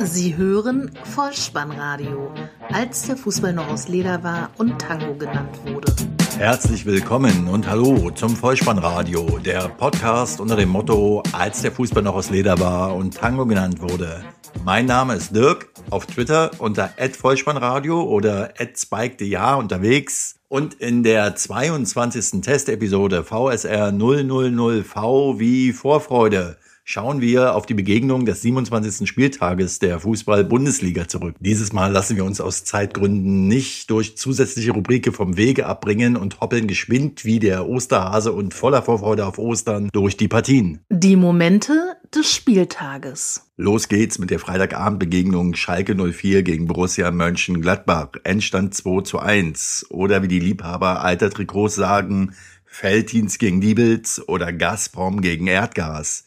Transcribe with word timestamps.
Sie 0.00 0.36
hören 0.36 0.92
Vollspannradio, 1.02 2.32
als 2.72 3.02
der 3.02 3.16
Fußball 3.16 3.52
noch 3.52 3.68
aus 3.68 3.88
Leder 3.88 4.22
war 4.22 4.50
und 4.56 4.78
Tango 4.78 5.14
genannt 5.14 5.58
wurde. 5.64 5.92
Herzlich 6.38 6.86
willkommen 6.86 7.48
und 7.48 7.68
hallo 7.68 8.08
zum 8.12 8.36
Vollspannradio, 8.36 9.40
der 9.44 9.68
Podcast 9.68 10.40
unter 10.40 10.54
dem 10.54 10.68
Motto, 10.68 11.24
als 11.32 11.62
der 11.62 11.72
Fußball 11.72 12.04
noch 12.04 12.14
aus 12.14 12.30
Leder 12.30 12.60
war 12.60 12.94
und 12.94 13.16
Tango 13.16 13.44
genannt 13.44 13.80
wurde. 13.80 14.22
Mein 14.64 14.86
Name 14.86 15.16
ist 15.16 15.34
Dirk, 15.34 15.68
auf 15.90 16.06
Twitter 16.06 16.52
unter 16.58 16.90
@vollspannradio 16.96 18.00
oder 18.00 18.54
@spike_dh 18.56 19.58
unterwegs 19.58 20.36
und 20.46 20.74
in 20.74 21.02
der 21.02 21.34
22. 21.34 22.40
Testepisode 22.40 23.24
VSR 23.24 23.88
000V 23.88 25.40
wie 25.40 25.72
Vorfreude 25.72 26.56
schauen 26.90 27.20
wir 27.20 27.54
auf 27.54 27.66
die 27.66 27.74
Begegnung 27.74 28.24
des 28.24 28.40
27. 28.40 29.06
Spieltages 29.06 29.78
der 29.78 30.00
Fußball-Bundesliga 30.00 31.06
zurück. 31.06 31.34
Dieses 31.38 31.74
Mal 31.74 31.92
lassen 31.92 32.16
wir 32.16 32.24
uns 32.24 32.40
aus 32.40 32.64
Zeitgründen 32.64 33.46
nicht 33.46 33.90
durch 33.90 34.16
zusätzliche 34.16 34.70
Rubrike 34.70 35.12
vom 35.12 35.36
Wege 35.36 35.66
abbringen 35.66 36.16
und 36.16 36.40
hoppeln 36.40 36.66
geschwind 36.66 37.26
wie 37.26 37.40
der 37.40 37.68
Osterhase 37.68 38.32
und 38.32 38.54
voller 38.54 38.80
Vorfreude 38.80 39.26
auf 39.26 39.38
Ostern 39.38 39.90
durch 39.92 40.16
die 40.16 40.28
Partien. 40.28 40.80
Die 40.88 41.16
Momente 41.16 41.74
des 42.14 42.34
Spieltages. 42.34 43.42
Los 43.58 43.88
geht's 43.88 44.18
mit 44.18 44.30
der 44.30 44.38
Freitagabendbegegnung 44.38 45.56
Schalke 45.56 45.94
04 45.94 46.42
gegen 46.42 46.68
Borussia 46.68 47.10
Mönchengladbach. 47.10 48.12
Endstand 48.24 48.72
2 48.72 49.02
zu 49.02 49.18
1. 49.18 49.88
Oder 49.90 50.22
wie 50.22 50.28
die 50.28 50.40
Liebhaber 50.40 51.02
alter 51.02 51.28
Trikots 51.28 51.74
sagen, 51.74 52.32
Felddienst 52.64 53.38
gegen 53.38 53.60
Diebels 53.60 54.26
oder 54.26 54.54
Gazprom 54.54 55.20
gegen 55.20 55.48
Erdgas. 55.48 56.24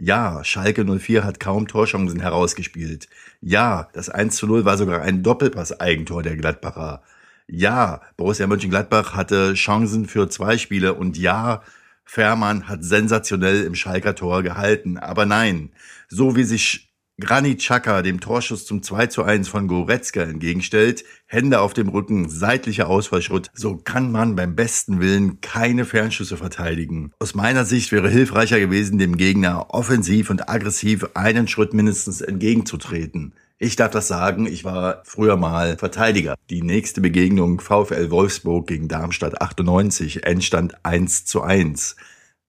Ja, 0.00 0.44
Schalke 0.44 0.84
04 0.84 1.24
hat 1.24 1.40
kaum 1.40 1.66
Torchancen 1.66 2.20
herausgespielt. 2.20 3.08
Ja, 3.40 3.88
das 3.92 4.08
1 4.08 4.36
zu 4.36 4.46
0 4.46 4.64
war 4.64 4.76
sogar 4.76 5.02
ein 5.02 5.24
Doppelpass-Eigentor 5.24 6.22
der 6.22 6.36
Gladbacher. 6.36 7.02
Ja, 7.48 8.02
Borussia 8.16 8.46
Mönchengladbach 8.46 9.14
hatte 9.14 9.54
Chancen 9.54 10.06
für 10.06 10.28
zwei 10.28 10.56
Spiele 10.56 10.94
und 10.94 11.18
ja, 11.18 11.62
Fährmann 12.04 12.68
hat 12.68 12.84
sensationell 12.84 13.64
im 13.64 13.74
Schalker 13.74 14.14
Tor 14.14 14.44
gehalten. 14.44 14.98
Aber 14.98 15.26
nein, 15.26 15.72
so 16.08 16.36
wie 16.36 16.44
sich 16.44 16.87
Granit 17.20 17.58
Xhaka 17.58 18.02
dem 18.02 18.20
Torschuss 18.20 18.64
zum 18.64 18.80
2 18.80 19.08
zu 19.08 19.24
1 19.24 19.48
von 19.48 19.66
Goretzka 19.66 20.22
entgegenstellt, 20.22 21.04
Hände 21.26 21.60
auf 21.60 21.74
dem 21.74 21.88
Rücken, 21.88 22.28
seitlicher 22.28 22.88
Ausfallschritt, 22.88 23.50
so 23.54 23.74
kann 23.74 24.12
man 24.12 24.36
beim 24.36 24.54
besten 24.54 25.00
Willen 25.00 25.40
keine 25.40 25.84
Fernschüsse 25.84 26.36
verteidigen. 26.36 27.10
Aus 27.18 27.34
meiner 27.34 27.64
Sicht 27.64 27.90
wäre 27.90 28.08
hilfreicher 28.08 28.60
gewesen, 28.60 28.98
dem 28.98 29.16
Gegner 29.16 29.66
offensiv 29.70 30.30
und 30.30 30.48
aggressiv 30.48 31.08
einen 31.14 31.48
Schritt 31.48 31.74
mindestens 31.74 32.20
entgegenzutreten. 32.20 33.32
Ich 33.58 33.74
darf 33.74 33.90
das 33.90 34.06
sagen, 34.06 34.46
ich 34.46 34.62
war 34.62 35.02
früher 35.04 35.36
mal 35.36 35.76
Verteidiger. 35.76 36.36
Die 36.50 36.62
nächste 36.62 37.00
Begegnung 37.00 37.60
VfL 37.60 38.12
Wolfsburg 38.12 38.68
gegen 38.68 38.86
Darmstadt 38.86 39.42
98, 39.42 40.22
Endstand 40.24 40.84
1 40.84 41.24
zu 41.24 41.42
1. 41.42 41.96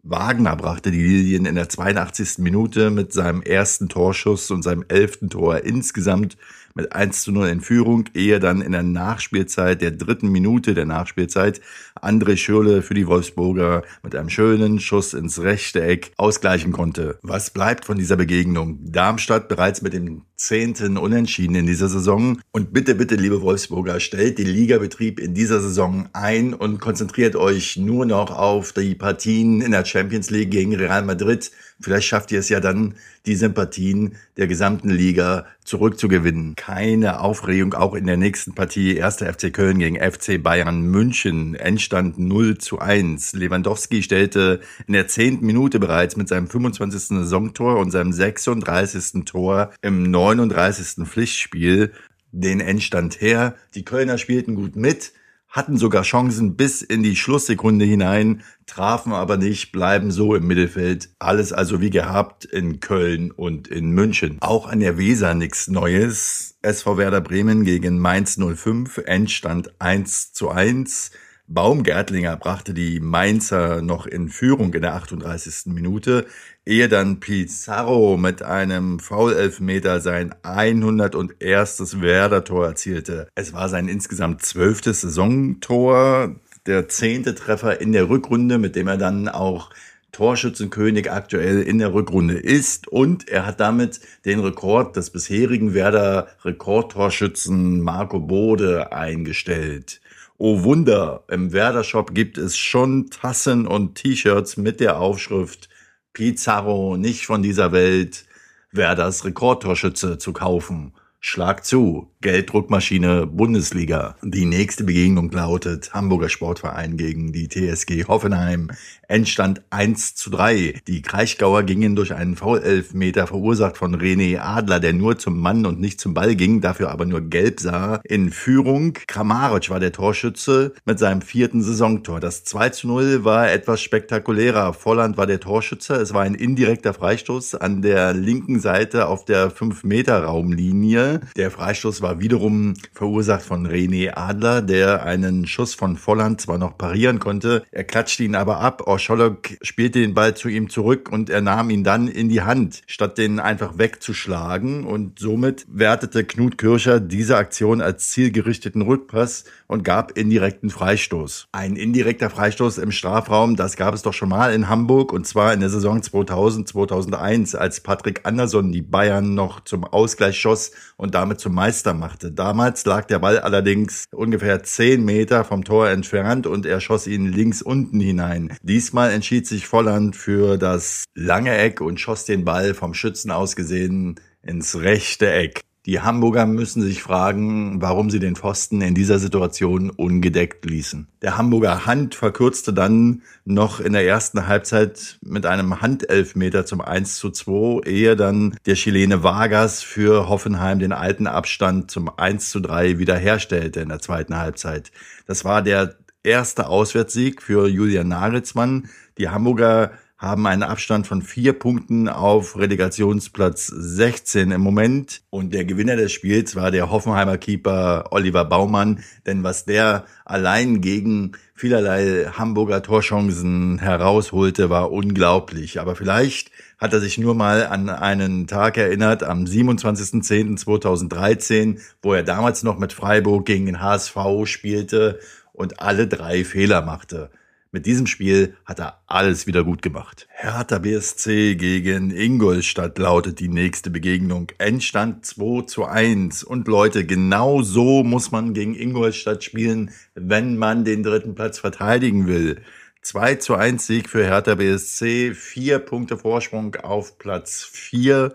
Wagner 0.03 0.55
brachte 0.55 0.91
die 0.91 1.01
Lilien 1.01 1.45
in 1.45 1.55
der 1.55 1.67
82. 1.67 2.37
Minute 2.37 2.89
mit 2.89 3.11
seinem 3.11 3.41
ersten 3.41 3.89
Torschuss 3.89 4.49
und 4.49 4.63
seinem 4.63 4.85
elften 4.87 5.29
Tor 5.29 5.65
insgesamt 5.65 6.37
mit 6.73 6.93
1 6.93 7.23
zu 7.23 7.33
0 7.33 7.49
in 7.49 7.59
Führung, 7.59 8.05
ehe 8.13 8.39
dann 8.39 8.61
in 8.61 8.71
der 8.71 8.83
Nachspielzeit, 8.83 9.81
der 9.81 9.91
dritten 9.91 10.29
Minute 10.29 10.73
der 10.73 10.85
Nachspielzeit, 10.85 11.59
André 12.03 12.37
Schürle 12.37 12.81
für 12.81 12.93
die 12.93 13.07
Wolfsburger 13.07 13.83
mit 14.03 14.15
einem 14.15 14.29
schönen 14.29 14.79
Schuss 14.79 15.13
ins 15.13 15.41
rechte 15.41 15.81
Eck 15.81 16.11
ausgleichen 16.17 16.71
konnte. 16.71 17.17
Was 17.21 17.49
bleibt 17.49 17.85
von 17.85 17.97
dieser 17.97 18.15
Begegnung? 18.15 18.79
Darmstadt 18.81 19.47
bereits 19.47 19.81
mit 19.81 19.93
dem 19.93 20.23
zehnten 20.39 20.97
Unentschieden 20.97 21.55
in 21.55 21.65
dieser 21.67 21.89
Saison. 21.89 22.39
Und 22.51 22.73
bitte, 22.73 22.95
bitte, 22.95 23.15
liebe 23.15 23.41
Wolfsburger, 23.41 23.99
stellt 23.99 24.39
den 24.39 24.47
Ligabetrieb 24.47 25.19
in 25.19 25.33
dieser 25.33 25.59
Saison 25.59 26.07
ein 26.13 26.53
und 26.53 26.79
konzentriert 26.79 27.35
euch 27.35 27.75
nur 27.75 28.05
noch 28.05 28.31
auf 28.31 28.71
die 28.71 28.95
Partien 28.95 29.61
in 29.61 29.71
der 29.71 29.83
Champions 29.83 30.29
League 30.29 30.51
gegen 30.51 30.75
Real 30.75 31.03
Madrid. 31.03 31.51
Vielleicht 31.81 32.07
schafft 32.07 32.31
ihr 32.31 32.39
es 32.39 32.49
ja 32.49 32.59
dann, 32.59 32.95
die 33.25 33.35
Sympathien 33.35 34.15
der 34.37 34.47
gesamten 34.47 34.89
Liga 34.89 35.45
zurückzugewinnen. 35.63 36.55
Keine 36.55 37.19
Aufregung 37.19 37.73
auch 37.73 37.93
in 37.93 38.05
der 38.05 38.17
nächsten 38.17 38.53
Partie. 38.53 39.01
1. 39.01 39.17
FC 39.17 39.53
Köln 39.53 39.79
gegen 39.79 39.97
FC 39.97 40.41
Bayern 40.41 40.81
München. 40.81 41.55
Endstand 41.55 41.88
0 41.91 42.57
zu 42.57 42.79
1. 42.79 43.33
Lewandowski 43.33 44.03
stellte 44.03 44.61
in 44.87 44.93
der 44.93 45.07
zehnten 45.07 45.45
Minute 45.45 45.79
bereits 45.79 46.15
mit 46.15 46.27
seinem 46.27 46.47
25. 46.47 47.17
Saisontor 47.19 47.77
und 47.77 47.91
seinem 47.91 48.11
36. 48.11 49.25
Tor 49.25 49.71
im 49.81 50.09
39. 50.11 51.05
Pflichtspiel 51.05 51.91
den 52.31 52.59
Endstand 52.59 53.21
her. 53.21 53.55
Die 53.75 53.85
Kölner 53.85 54.17
spielten 54.17 54.55
gut 54.55 54.75
mit, 54.75 55.13
hatten 55.47 55.77
sogar 55.77 56.03
Chancen 56.03 56.55
bis 56.55 56.81
in 56.81 57.01
die 57.01 57.15
Schlusssekunde 57.15 57.85
hinein, 57.85 58.43
trafen 58.67 59.13
aber 59.13 59.37
nicht, 59.37 59.71
bleiben 59.71 60.11
so 60.11 60.35
im 60.35 60.45
Mittelfeld. 60.45 61.09
Alles 61.17 61.53
also 61.53 61.81
wie 61.81 61.89
gehabt 61.89 62.45
in 62.45 62.79
Köln 62.79 63.31
und 63.31 63.67
in 63.67 63.89
München. 63.91 64.37
Auch 64.41 64.67
an 64.67 64.79
der 64.79 64.97
Weser 64.97 65.33
nichts 65.33 65.67
Neues. 65.67 66.57
SV 66.61 66.97
Werder 66.97 67.21
Bremen 67.21 67.63
gegen 67.63 67.97
Mainz 67.99 68.37
05, 68.37 68.99
Endstand 69.05 69.81
1 69.81 70.33
zu 70.33 70.49
1. 70.49 71.11
Baumgärtlinger 71.51 72.37
brachte 72.37 72.75
die 72.75 72.99
Mainzer 72.99 73.81
noch 73.81 74.05
in 74.05 74.29
Führung 74.29 74.71
in 74.71 74.83
der 74.83 74.93
38. 74.93 75.73
Minute, 75.73 76.27
ehe 76.63 76.87
dann 76.87 77.19
Pizarro 77.19 78.17
mit 78.17 78.43
einem 78.43 78.99
Foulelfmeter 78.99 79.99
sein 79.99 80.35
101. 80.43 82.01
Werder-Tor 82.01 82.67
erzielte. 82.67 83.29
Es 83.33 83.51
war 83.51 83.67
sein 83.67 83.87
insgesamt 83.87 84.43
zwölftes 84.43 85.01
Saisontor, 85.01 86.35
der 86.67 86.87
zehnte 86.87 87.33
Treffer 87.33 87.81
in 87.81 87.93
der 87.93 88.09
Rückrunde, 88.09 88.59
mit 88.59 88.75
dem 88.75 88.87
er 88.87 88.97
dann 88.97 89.27
auch 89.27 89.71
Torschützenkönig 90.11 91.11
aktuell 91.11 91.63
in 91.63 91.79
der 91.79 91.95
Rückrunde 91.95 92.35
ist 92.37 92.87
und 92.87 93.27
er 93.27 93.47
hat 93.47 93.59
damit 93.59 94.01
den 94.23 94.39
Rekord 94.39 94.95
des 94.95 95.09
bisherigen 95.09 95.73
Werder 95.73 96.27
Rekordtorschützen 96.43 97.81
Marco 97.81 98.19
Bode 98.19 98.91
eingestellt. 98.91 99.99
Oh 100.41 100.63
Wunder, 100.63 101.25
im 101.27 101.51
Werder 101.51 101.83
Shop 101.83 102.13
gibt 102.15 102.37
es 102.37 102.57
schon 102.57 103.09
Tassen 103.09 103.67
und 103.67 103.95
T-Shirts 103.95 104.55
mit 104.55 104.79
der 104.79 104.97
Aufschrift 104.97 105.67
Pizarro 106.13 106.95
nicht 106.95 107.25
von 107.25 107.43
dieser 107.43 107.73
Welt, 107.73 108.25
Werders 108.71 109.25
Rekordtorschütze 109.25 110.17
zu 110.17 110.31
kaufen. 110.31 110.93
Schlag 111.21 111.65
zu, 111.65 112.07
Gelddruckmaschine 112.21 113.27
Bundesliga. 113.27 114.15
Die 114.23 114.45
nächste 114.45 114.85
Begegnung 114.85 115.29
lautet 115.31 115.93
Hamburger 115.93 116.29
Sportverein 116.29 116.95
gegen 116.95 117.33
die 117.33 117.49
TSG 117.49 118.05
Hoffenheim. 118.07 118.71
Endstand 119.09 119.61
1 119.69 120.15
zu 120.15 120.29
3. 120.29 120.81
Die 120.87 121.01
Kraichgauer 121.01 121.63
gingen 121.63 121.95
durch 121.95 122.13
einen 122.13 122.35
Foul-Elfmeter 122.35 123.27
verursacht 123.27 123.77
von 123.77 123.95
René 123.95 124.39
Adler, 124.39 124.79
der 124.79 124.93
nur 124.93 125.17
zum 125.17 125.39
Mann 125.39 125.65
und 125.65 125.81
nicht 125.81 125.99
zum 125.99 126.13
Ball 126.13 126.35
ging, 126.35 126.61
dafür 126.61 126.89
aber 126.89 127.05
nur 127.05 127.21
gelb 127.21 127.59
sah, 127.59 127.99
in 128.05 128.31
Führung. 128.31 128.93
Kramaric 129.07 129.69
war 129.69 129.79
der 129.79 129.91
Torschütze 129.91 130.73
mit 130.85 130.99
seinem 130.99 131.21
vierten 131.21 131.61
Saisontor. 131.61 132.19
Das 132.19 132.43
2 132.45 132.69
zu 132.69 132.87
0 132.87 133.25
war 133.25 133.51
etwas 133.51 133.81
spektakulärer. 133.81 134.73
Volland 134.73 135.17
war 135.17 135.27
der 135.27 135.39
Torschütze. 135.39 135.95
Es 135.95 136.13
war 136.13 136.23
ein 136.23 136.35
indirekter 136.35 136.93
Freistoß 136.93 137.55
an 137.55 137.81
der 137.81 138.13
linken 138.13 138.59
Seite 138.59 139.07
auf 139.07 139.25
der 139.25 139.51
5-Meter-Raumlinie. 139.51 141.08
Der 141.35 141.51
Freistoß 141.51 142.01
war 142.01 142.19
wiederum 142.19 142.75
verursacht 142.93 143.43
von 143.43 143.67
René 143.67 144.11
Adler, 144.15 144.61
der 144.61 145.03
einen 145.03 145.47
Schuss 145.47 145.73
von 145.73 145.97
Volland 145.97 146.41
zwar 146.41 146.57
noch 146.57 146.77
parieren 146.77 147.19
konnte, 147.19 147.63
er 147.71 147.83
klatschte 147.83 148.23
ihn 148.23 148.35
aber 148.35 148.59
ab. 148.59 148.83
Orscholok 148.87 149.49
spielte 149.61 149.99
den 149.99 150.13
Ball 150.13 150.35
zu 150.35 150.49
ihm 150.49 150.69
zurück 150.69 151.09
und 151.11 151.29
er 151.29 151.41
nahm 151.41 151.69
ihn 151.69 151.83
dann 151.83 152.07
in 152.07 152.29
die 152.29 152.41
Hand, 152.41 152.81
statt 152.87 153.17
den 153.17 153.39
einfach 153.39 153.77
wegzuschlagen. 153.77 154.85
Und 154.85 155.19
somit 155.19 155.65
wertete 155.69 156.23
Knut 156.23 156.57
Kircher 156.57 156.99
diese 156.99 157.37
Aktion 157.37 157.81
als 157.81 158.09
zielgerichteten 158.09 158.81
Rückpass 158.81 159.45
und 159.67 159.83
gab 159.83 160.17
indirekten 160.17 160.69
Freistoß. 160.69 161.47
Ein 161.51 161.75
indirekter 161.75 162.29
Freistoß 162.29 162.77
im 162.79 162.91
Strafraum, 162.91 163.55
das 163.55 163.75
gab 163.75 163.93
es 163.93 164.01
doch 164.01 164.13
schon 164.13 164.29
mal 164.29 164.53
in 164.53 164.69
Hamburg 164.69 165.13
und 165.13 165.25
zwar 165.25 165.53
in 165.53 165.59
der 165.59 165.69
Saison 165.69 166.01
2000-2001, 166.01 167.55
als 167.55 167.81
Patrick 167.81 168.21
Anderson 168.25 168.71
die 168.71 168.81
Bayern 168.81 169.35
noch 169.35 169.63
zum 169.63 169.83
Ausgleich 169.83 170.39
schoss 170.39 170.71
und 170.99 171.15
damit 171.15 171.39
zum 171.39 171.53
Meister 171.55 171.93
machte. 171.93 172.29
Damals 172.29 172.85
lag 172.85 173.05
der 173.05 173.19
Ball 173.19 173.39
allerdings 173.39 174.03
ungefähr 174.11 174.61
10 174.61 175.03
Meter 175.03 175.45
vom 175.45 175.63
Tor 175.63 175.89
entfernt 175.89 176.45
und 176.45 176.65
er 176.65 176.81
schoss 176.81 177.07
ihn 177.07 177.25
links 177.25 177.61
unten 177.61 178.01
hinein. 178.01 178.53
Diesmal 178.63 179.11
entschied 179.11 179.47
sich 179.47 179.65
Volland 179.65 180.17
für 180.17 180.57
das 180.57 181.05
lange 181.15 181.57
Eck 181.57 181.79
und 181.79 182.01
schoss 182.01 182.25
den 182.25 182.43
Ball 182.43 182.73
vom 182.73 182.93
Schützen 182.93 183.31
aus 183.31 183.55
gesehen 183.55 184.19
ins 184.41 184.75
rechte 184.81 185.31
Eck. 185.31 185.61
Die 185.89 186.01
Hamburger 186.01 186.45
müssen 186.45 186.83
sich 186.83 187.01
fragen, 187.01 187.81
warum 187.81 188.11
sie 188.11 188.19
den 188.19 188.35
Pfosten 188.35 188.79
in 188.81 188.93
dieser 188.93 189.17
Situation 189.17 189.89
ungedeckt 189.89 190.63
ließen. 190.63 191.07
Der 191.23 191.35
Hamburger 191.35 191.87
Hand 191.87 192.13
verkürzte 192.13 192.73
dann 192.73 193.23
noch 193.43 193.79
in 193.79 193.93
der 193.93 194.05
ersten 194.05 194.45
Halbzeit 194.45 195.17
mit 195.23 195.47
einem 195.47 195.81
Handelfmeter 195.81 196.67
zum 196.67 196.81
1 196.81 197.15
zu 197.15 197.31
2, 197.31 197.87
ehe 197.87 198.15
dann 198.15 198.55
der 198.67 198.75
Chilene 198.75 199.23
Vargas 199.23 199.81
für 199.81 200.29
Hoffenheim 200.29 200.77
den 200.77 200.91
alten 200.91 201.25
Abstand 201.25 201.89
zum 201.89 202.07
1 202.15 202.51
zu 202.51 202.59
3 202.59 202.99
wiederherstellte 202.99 203.79
in 203.79 203.89
der 203.89 203.97
zweiten 203.97 204.37
Halbzeit. 204.37 204.91
Das 205.25 205.43
war 205.43 205.63
der 205.63 205.95
erste 206.21 206.67
Auswärtssieg 206.67 207.41
für 207.41 207.67
Julian 207.67 208.09
Nagelsmann. 208.09 208.89
Die 209.17 209.29
Hamburger 209.29 209.93
haben 210.19 210.45
einen 210.47 210.63
Abstand 210.63 211.07
von 211.07 211.21
vier 211.21 211.53
Punkten 211.53 212.09
auf 212.09 212.57
Relegationsplatz 212.57 213.67
16 213.67 214.51
im 214.51 214.59
Moment. 214.59 215.21
Und 215.29 215.53
der 215.53 215.63
Gewinner 215.63 215.95
des 215.95 216.11
Spiels 216.11 216.57
war 216.57 216.71
der 216.71 216.91
Hoffenheimer 216.91 217.37
Keeper 217.37 218.07
Oliver 218.11 218.43
Baumann. 218.43 218.99
Denn 219.25 219.45
was 219.45 219.63
der 219.63 220.03
allein 220.25 220.81
gegen 220.81 221.31
vielerlei 221.55 222.25
Hamburger 222.33 222.83
Torchancen 222.83 223.79
herausholte, 223.79 224.69
war 224.69 224.91
unglaublich. 224.91 225.79
Aber 225.79 225.95
vielleicht 225.95 226.51
hat 226.77 226.91
er 226.91 226.99
sich 226.99 227.17
nur 227.17 227.33
mal 227.33 227.67
an 227.67 227.87
einen 227.87 228.45
Tag 228.45 228.75
erinnert, 228.75 229.23
am 229.23 229.45
27.10.2013, 229.45 231.79
wo 232.01 232.13
er 232.13 232.23
damals 232.23 232.63
noch 232.63 232.77
mit 232.77 232.91
Freiburg 232.91 233.45
gegen 233.45 233.67
den 233.67 233.81
HSV 233.81 234.17
spielte 234.43 235.17
und 235.53 235.79
alle 235.79 236.07
drei 236.07 236.43
Fehler 236.43 236.81
machte. 236.81 237.29
Mit 237.71 237.85
diesem 237.85 238.07
Spiel 238.07 238.55
hat 238.65 238.79
er 238.79 239.03
alles 239.05 239.45
wieder 239.45 239.63
gut 239.63 239.83
gemacht. 239.83 240.27
Hertha 240.31 240.79
BSC 240.79 241.55
gegen 241.55 242.09
Ingolstadt 242.09 242.97
lautet 242.97 243.39
die 243.39 243.47
nächste 243.47 243.91
Begegnung. 243.91 244.51
Endstand 244.57 245.23
2 245.23 245.67
zu 245.67 245.85
1. 245.85 246.43
Und 246.43 246.67
Leute, 246.67 247.05
genau 247.05 247.61
so 247.61 248.03
muss 248.03 248.31
man 248.31 248.55
gegen 248.55 248.73
Ingolstadt 248.73 249.43
spielen, 249.43 249.91
wenn 250.15 250.57
man 250.57 250.83
den 250.83 251.03
dritten 251.03 251.35
Platz 251.35 251.59
verteidigen 251.59 252.25
will. 252.25 252.59
2 253.03 253.35
zu 253.35 253.53
1 253.53 253.85
Sieg 253.85 254.09
für 254.09 254.25
Hertha 254.25 254.55
BSC, 254.55 255.35
vier 255.35 255.77
Punkte 255.77 256.17
Vorsprung 256.17 256.75
auf 256.77 257.19
Platz 257.19 257.63
4. 257.71 258.33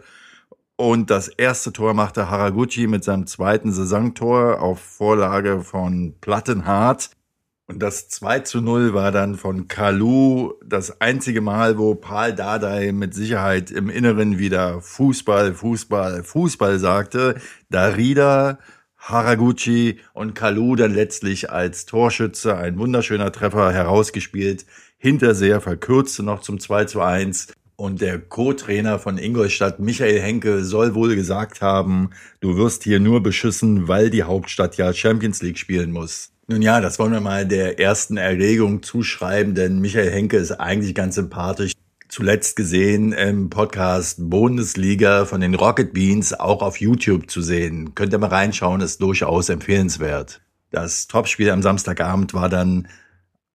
Und 0.76 1.10
das 1.10 1.26
erste 1.26 1.72
Tor 1.72 1.92
machte 1.92 2.30
Haraguchi 2.30 2.86
mit 2.86 3.02
seinem 3.02 3.26
zweiten 3.26 3.72
Saisontor 3.72 4.62
auf 4.62 4.78
Vorlage 4.78 5.62
von 5.62 6.14
Plattenhardt. 6.20 7.10
Und 7.66 7.82
das 7.82 8.08
2 8.08 8.40
zu 8.40 8.60
0 8.60 8.92
war 8.92 9.10
dann 9.10 9.36
von 9.36 9.68
Kalu 9.68 10.52
das 10.64 11.00
einzige 11.00 11.40
Mal, 11.40 11.78
wo 11.78 11.94
Paul 11.94 12.34
Dardai 12.34 12.92
mit 12.92 13.14
Sicherheit 13.14 13.70
im 13.70 13.88
Inneren 13.88 14.38
wieder 14.38 14.82
Fußball, 14.82 15.54
Fußball, 15.54 16.24
Fußball 16.24 16.78
sagte. 16.78 17.36
Darida, 17.70 18.58
Haraguchi 18.98 20.00
und 20.12 20.34
Kalu 20.34 20.76
dann 20.76 20.94
letztlich 20.94 21.50
als 21.50 21.86
Torschütze 21.86 22.54
ein 22.56 22.78
wunderschöner 22.78 23.32
Treffer 23.32 23.72
herausgespielt. 23.72 24.66
Hinterseher 24.98 25.62
verkürzte 25.62 26.22
noch 26.22 26.42
zum 26.42 26.60
2 26.60 26.84
zu 26.84 27.00
1. 27.00 27.54
Und 27.76 28.00
der 28.00 28.20
Co-Trainer 28.20 29.00
von 29.00 29.18
Ingolstadt, 29.18 29.80
Michael 29.80 30.20
Henke, 30.20 30.64
soll 30.64 30.94
wohl 30.94 31.16
gesagt 31.16 31.60
haben, 31.60 32.10
du 32.40 32.56
wirst 32.56 32.84
hier 32.84 33.00
nur 33.00 33.22
beschissen, 33.22 33.88
weil 33.88 34.10
die 34.10 34.22
Hauptstadt 34.22 34.76
ja 34.76 34.92
Champions 34.92 35.42
League 35.42 35.58
spielen 35.58 35.90
muss. 35.90 36.30
Nun 36.46 36.62
ja, 36.62 36.80
das 36.80 36.98
wollen 36.98 37.12
wir 37.12 37.20
mal 37.20 37.46
der 37.46 37.80
ersten 37.80 38.16
Erregung 38.16 38.82
zuschreiben, 38.82 39.54
denn 39.54 39.80
Michael 39.80 40.10
Henke 40.10 40.36
ist 40.36 40.52
eigentlich 40.52 40.94
ganz 40.94 41.16
sympathisch. 41.16 41.72
Zuletzt 42.08 42.54
gesehen 42.54 43.12
im 43.12 43.50
Podcast 43.50 44.18
Bundesliga 44.30 45.24
von 45.24 45.40
den 45.40 45.54
Rocket 45.54 45.92
Beans 45.92 46.32
auch 46.32 46.62
auf 46.62 46.80
YouTube 46.80 47.28
zu 47.28 47.42
sehen. 47.42 47.96
Könnt 47.96 48.12
ihr 48.12 48.18
mal 48.18 48.28
reinschauen, 48.28 48.82
ist 48.82 49.00
durchaus 49.02 49.48
empfehlenswert. 49.48 50.42
Das 50.70 51.08
Topspiel 51.08 51.50
am 51.50 51.62
Samstagabend 51.62 52.34
war 52.34 52.48
dann 52.48 52.86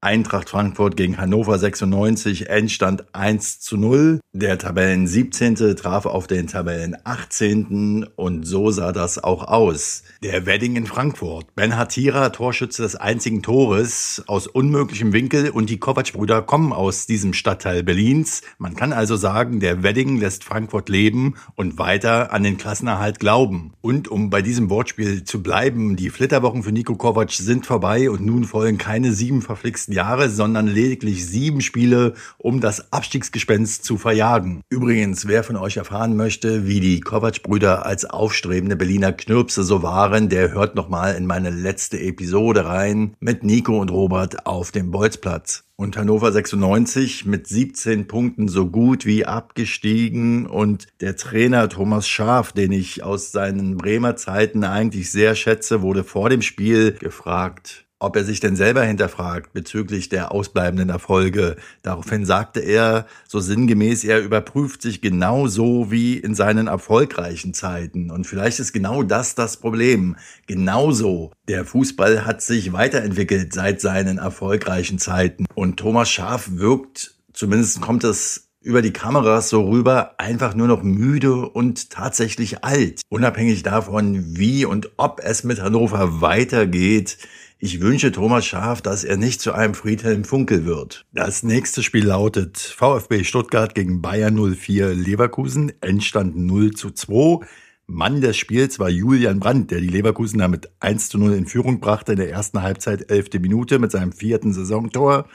Eintracht 0.02 0.50
Frankfurt 0.50 0.96
gegen 0.96 1.18
Hannover 1.18 1.60
96, 1.60 2.50
Endstand 2.50 3.14
1 3.14 3.60
zu 3.60 3.76
0. 3.76 4.22
Der 4.32 4.58
Tabellen 4.58 5.08
17. 5.08 5.56
traf 5.76 6.06
auf 6.06 6.26
den 6.26 6.48
Tabellen 6.48 6.96
18. 7.04 8.08
und 8.16 8.46
so 8.46 8.72
sah 8.72 8.94
das 8.94 9.22
auch 9.22 9.44
aus. 9.44 10.04
Der 10.24 10.46
Wedding 10.46 10.78
in 10.78 10.86
Frankfurt. 10.86 11.54
Ben 11.54 11.76
Hatira, 11.76 12.30
Torschütze 12.30 12.82
des 12.82 12.96
einzigen 12.96 13.42
Tores 13.42 14.24
aus 14.28 14.48
unmöglichem 14.48 15.12
Winkel 15.12 15.50
und 15.50 15.70
die 15.70 15.80
Kovac-Brüder 15.80 16.44
kommen 16.44 16.72
aus 16.72 17.06
diesem 17.06 17.34
Stadtteil 17.34 17.84
Berlins. 17.84 18.42
Man 18.58 18.78
kann 18.78 18.94
also 18.94 19.18
sagen, 19.18 19.60
der 19.60 19.84
Wedding 19.84 20.18
lässt 20.18 20.46
Frankfurt 20.46 20.88
leben 20.88 21.36
und 21.56 21.78
weiter 21.78 22.32
an 22.32 22.44
den 22.44 22.58
Klassenerhalt 22.58 23.20
glauben. 23.20 23.74
Und 23.82 24.08
um 24.08 24.30
bei 24.30 24.42
diesem 24.42 24.70
Wortspiel 24.70 25.26
zu 25.26 25.44
bleiben, 25.44 25.98
die 25.98 26.10
Flitterwochen 26.10 26.64
für 26.64 26.72
Nico 26.72 26.96
Kovac 26.96 27.32
sind 27.32 27.66
vorbei 27.66 28.10
und 28.10 28.26
nun 28.26 28.46
folgen 28.46 28.78
keine 28.78 29.12
sieben 29.12 29.42
verflixten 29.42 29.89
letzten 29.90 29.94
Jahre, 29.94 30.30
sondern 30.30 30.68
lediglich 30.68 31.26
sieben 31.26 31.62
Spiele, 31.62 32.14
um 32.38 32.62
das 32.62 32.92
Abstiegsgespenst 32.94 33.84
zu 33.84 33.98
verjagen. 33.98 34.62
Übrigens, 34.70 35.28
wer 35.28 35.44
von 35.44 35.56
euch 35.56 35.78
erfahren 35.78 36.16
möchte, 36.16 36.68
wie 36.68 36.80
die 36.80 37.00
Kovac-Brüder 37.00 37.86
als 37.86 38.06
aufstrebende 38.06 38.76
Berliner 38.76 39.14
Knirpse 39.14 39.64
so 39.64 39.82
waren, 39.82 40.30
der 40.30 40.52
hört 40.54 40.76
nochmal 40.76 41.16
in 41.16 41.26
meine 41.26 41.50
letzte 41.50 42.00
Episode 42.00 42.66
rein 42.66 43.16
mit 43.20 43.44
Nico 43.44 43.80
und 43.80 43.92
Robert 43.92 44.46
auf 44.46 44.72
dem 44.72 44.92
Bolzplatz. 44.92 45.64
Und 45.76 45.96
Hannover 45.96 46.32
96 46.34 47.26
mit 47.26 47.48
17 47.48 48.06
Punkten 48.08 48.50
so 48.50 48.68
gut 48.68 49.06
wie 49.06 49.26
abgestiegen. 49.26 50.46
Und 50.46 50.88
der 51.00 51.16
Trainer 51.16 51.70
Thomas 51.70 52.06
Schaaf, 52.06 52.52
den 52.52 52.74
ich 52.74 53.02
aus 53.02 53.32
seinen 53.32 53.78
Bremer 53.78 54.18
Zeiten 54.18 54.66
eigentlich 54.66 55.10
sehr 55.10 55.36
schätze, 55.36 55.82
wurde 55.82 56.04
vor 56.04 56.30
dem 56.30 56.42
Spiel 56.42 56.92
gefragt, 56.92 57.86
ob 58.00 58.16
er 58.16 58.24
sich 58.24 58.40
denn 58.40 58.56
selber 58.56 58.84
hinterfragt 58.84 59.54
bezüglich 59.54 60.10
der 60.10 60.32
ausbleibenden 60.32 60.90
Erfolge. 60.90 61.58
Daraufhin 61.84 62.26
sagte 62.26 62.62
er 62.62 63.06
so 63.28 63.40
sinngemäß, 63.40 64.06
er 64.06 64.22
überprüft 64.22 64.82
sich 64.82 65.02
genauso 65.02 65.92
wie 65.92 66.18
in 66.18 66.34
seinen 66.34 66.68
erfolgreichen 66.68 67.54
Zeiten. 67.54 68.10
Und 68.10 68.26
vielleicht 68.26 68.60
ist 68.60 68.72
genau 68.72 69.04
das 69.04 69.36
das 69.36 69.58
Problem. 69.58 70.16
Genauso. 70.48 71.32
Der 71.48 71.66
Fußball 71.66 72.26
hat 72.26 72.42
sich 72.42 72.72
weiterentwickelt 72.72 73.54
seit 73.54 73.82
seinen 73.82 74.18
erfolgreichen 74.18 74.98
Zeiten. 74.98 75.46
Und 75.54 75.78
Thomas 75.78 76.10
Schaaf 76.10 76.50
wirkt, 76.54 77.16
zumindest 77.34 77.82
kommt 77.82 78.04
es 78.06 78.49
über 78.62 78.82
die 78.82 78.92
Kameras 78.92 79.50
so 79.50 79.70
rüber, 79.70 80.16
einfach 80.18 80.54
nur 80.54 80.68
noch 80.68 80.84
müde 80.84 81.48
und 81.50 81.90
tatsächlich 81.90 82.64
alt. 82.64 83.02
Unabhängig 83.10 83.64
davon, 83.64 84.38
wie 84.38 84.66
und 84.66 84.92
ob 84.98 85.22
es 85.24 85.44
mit 85.44 85.62
Hannover 85.62 86.22
weitergeht, 86.22 87.18
ich 87.62 87.82
wünsche 87.82 88.14
Thomas 88.14 88.46
Schaaf, 88.46 88.82
dass 88.82 89.04
er 89.04 89.18
nicht 89.18 89.42
zu 89.42 89.52
einem 89.52 89.74
Friedhelm 89.74 90.24
Funkel 90.24 90.66
wird. 90.66 91.06
Das 91.12 91.44
nächste 91.44 91.84
Spiel 91.84 92.06
lautet 92.06 92.58
VfB 92.58 93.26
Stuttgart 93.26 93.76
gegen 93.76 94.02
Bayern 94.02 94.36
04 94.56 94.94
Leverkusen, 94.94 95.74
Endstand 95.82 96.38
0 96.38 96.72
zu 96.72 96.92
2. 96.92 97.46
Mann 97.86 98.22
des 98.22 98.38
Spiels 98.38 98.80
war 98.80 98.90
Julian 98.90 99.40
Brandt, 99.40 99.72
der 99.72 99.82
die 99.82 99.88
Leverkusen 99.88 100.40
damit 100.40 100.70
1 100.80 101.10
zu 101.10 101.18
0 101.18 101.34
in 101.34 101.48
Führung 101.48 101.80
brachte 101.82 102.14
in 102.14 102.20
der 102.20 102.30
ersten 102.30 102.62
Halbzeit, 102.62 103.10
elfte 103.12 103.40
Minute 103.40 103.80
mit 103.80 103.92
seinem 103.92 104.14
vierten 104.14 104.54
Saisontor. 104.54 105.28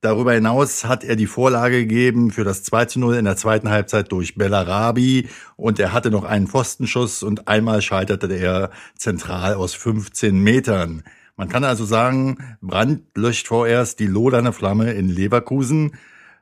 Darüber 0.00 0.32
hinaus 0.32 0.84
hat 0.84 1.02
er 1.02 1.16
die 1.16 1.26
Vorlage 1.26 1.80
gegeben 1.80 2.30
für 2.30 2.44
das 2.44 2.62
2 2.62 2.84
zu 2.84 3.00
0 3.00 3.16
in 3.16 3.24
der 3.24 3.36
zweiten 3.36 3.68
Halbzeit 3.68 4.12
durch 4.12 4.36
Bellarabi 4.36 5.28
und 5.56 5.80
er 5.80 5.92
hatte 5.92 6.12
noch 6.12 6.22
einen 6.22 6.46
Pfostenschuss 6.46 7.24
und 7.24 7.48
einmal 7.48 7.82
scheiterte 7.82 8.32
er 8.32 8.70
zentral 8.96 9.54
aus 9.54 9.74
15 9.74 10.38
Metern. 10.38 11.02
Man 11.36 11.48
kann 11.48 11.64
also 11.64 11.84
sagen, 11.84 12.38
Brand 12.60 13.02
löscht 13.16 13.48
vorerst 13.48 13.98
die 13.98 14.06
loderne 14.06 14.52
Flamme 14.52 14.92
in 14.92 15.08
Leverkusen, 15.08 15.96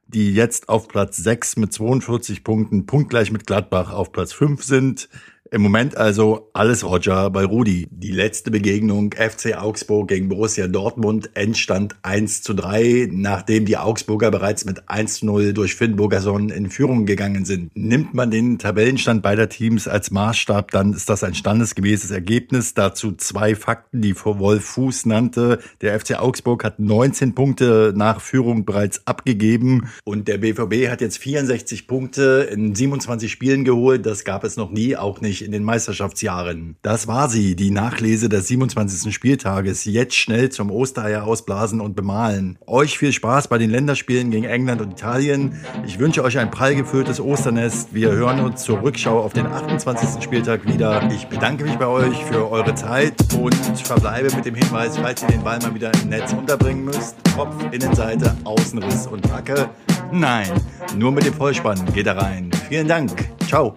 die 0.06 0.34
jetzt 0.34 0.68
auf 0.68 0.86
Platz 0.86 1.16
6 1.16 1.56
mit 1.56 1.72
42 1.72 2.44
Punkten 2.44 2.84
punktgleich 2.84 3.32
mit 3.32 3.46
Gladbach 3.46 3.90
auf 3.90 4.12
Platz 4.12 4.34
5 4.34 4.62
sind. 4.64 5.08
Im 5.52 5.62
Moment 5.62 5.96
also 5.96 6.50
alles 6.54 6.84
Roger 6.84 7.30
bei 7.30 7.44
Rudi. 7.44 7.86
Die 7.90 8.10
letzte 8.10 8.50
Begegnung 8.50 9.12
FC 9.12 9.56
Augsburg 9.56 10.08
gegen 10.08 10.28
Borussia 10.28 10.66
Dortmund 10.66 11.30
Endstand 11.34 11.94
1 12.02 12.42
zu 12.42 12.52
3, 12.52 13.08
nachdem 13.12 13.64
die 13.64 13.76
Augsburger 13.76 14.30
bereits 14.32 14.64
mit 14.64 14.88
1 14.88 15.20
zu 15.20 15.26
0 15.26 15.52
durch 15.52 15.76
Finn 15.76 15.94
Burgerson 15.94 16.48
in 16.48 16.68
Führung 16.68 17.06
gegangen 17.06 17.44
sind. 17.44 17.70
Nimmt 17.76 18.12
man 18.12 18.30
den 18.30 18.58
Tabellenstand 18.58 19.22
beider 19.22 19.48
Teams 19.48 19.86
als 19.86 20.10
Maßstab, 20.10 20.72
dann 20.72 20.92
ist 20.92 21.08
das 21.08 21.22
ein 21.22 21.34
standesgemäßes 21.34 22.10
Ergebnis. 22.10 22.74
Dazu 22.74 23.12
zwei 23.12 23.54
Fakten, 23.54 24.02
die 24.02 24.16
Wolf 24.16 24.64
Fuß 24.64 25.06
nannte. 25.06 25.60
Der 25.80 25.98
FC 25.98 26.18
Augsburg 26.18 26.64
hat 26.64 26.80
19 26.80 27.34
Punkte 27.36 27.92
nach 27.94 28.20
Führung 28.20 28.64
bereits 28.64 29.06
abgegeben 29.06 29.88
und 30.04 30.26
der 30.26 30.38
BVB 30.38 30.88
hat 30.88 31.00
jetzt 31.00 31.18
64 31.18 31.86
Punkte 31.86 32.48
in 32.50 32.74
27 32.74 33.30
Spielen 33.30 33.64
geholt. 33.64 34.04
Das 34.06 34.24
gab 34.24 34.42
es 34.42 34.56
noch 34.56 34.70
nie, 34.72 34.96
auch 34.96 35.20
nicht 35.20 35.35
euch 35.36 35.42
in 35.42 35.52
den 35.52 35.64
Meisterschaftsjahren. 35.64 36.76
Das 36.82 37.06
war 37.06 37.28
sie, 37.28 37.56
die 37.56 37.70
Nachlese 37.70 38.28
des 38.28 38.48
27. 38.48 39.14
Spieltages. 39.14 39.84
Jetzt 39.84 40.14
schnell 40.14 40.50
zum 40.50 40.70
Ostereier 40.70 41.24
ausblasen 41.24 41.80
und 41.80 41.94
bemalen. 41.94 42.58
Euch 42.66 42.98
viel 42.98 43.12
Spaß 43.12 43.48
bei 43.48 43.58
den 43.58 43.70
Länderspielen 43.70 44.30
gegen 44.30 44.44
England 44.44 44.80
und 44.80 44.92
Italien. 44.92 45.60
Ich 45.86 45.98
wünsche 45.98 46.24
euch 46.24 46.38
ein 46.38 46.50
prall 46.50 46.74
gefülltes 46.74 47.20
Osternest. 47.20 47.92
Wir 47.92 48.12
hören 48.12 48.40
uns 48.40 48.62
zur 48.62 48.82
Rückschau 48.82 49.20
auf 49.20 49.32
den 49.32 49.46
28. 49.46 50.22
Spieltag 50.22 50.66
wieder. 50.66 51.08
Ich 51.12 51.26
bedanke 51.26 51.64
mich 51.64 51.76
bei 51.76 51.86
euch 51.86 52.24
für 52.24 52.50
eure 52.50 52.74
Zeit 52.74 53.14
und 53.34 53.54
verbleibe 53.78 54.34
mit 54.34 54.44
dem 54.44 54.54
Hinweis, 54.54 54.96
falls 54.96 55.22
ihr 55.22 55.28
den 55.28 55.42
Ball 55.42 55.58
mal 55.58 55.74
wieder 55.74 55.92
im 56.02 56.08
Netz 56.08 56.32
unterbringen 56.32 56.84
müsst. 56.84 57.16
Kopf, 57.34 57.54
Innenseite, 57.72 58.34
Außenriss 58.44 59.06
und 59.06 59.30
Hacke. 59.30 59.68
Nein, 60.12 60.50
nur 60.96 61.12
mit 61.12 61.26
dem 61.26 61.34
Vollspann 61.34 61.84
geht 61.92 62.06
er 62.06 62.16
rein. 62.16 62.50
Vielen 62.68 62.88
Dank. 62.88 63.12
Ciao. 63.48 63.76